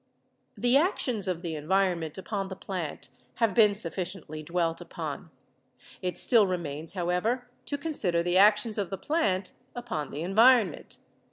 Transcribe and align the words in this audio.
The 0.57 0.77
actions 0.77 1.27
of 1.27 1.43
the 1.43 1.53
environment 1.55 2.17
upon 2.17 2.47
the 2.47 2.55
plant 2.55 3.09
have 3.35 3.53
been 3.53 3.75
sufficiently 3.75 4.41
dwelt 4.41 4.81
upon. 4.81 5.29
It 6.01 6.17
still 6.17 6.47
remains, 6.47 6.93
how 6.93 7.09
ever, 7.09 7.47
to 7.67 7.77
consider 7.77 8.23
the 8.23 8.35
actions 8.39 8.79
of 8.79 8.89
the 8.89 8.97
plant 8.97 9.51
upon 9.75 10.09
the 10.09 10.23
environ 10.23 10.71
ment. 10.71 10.97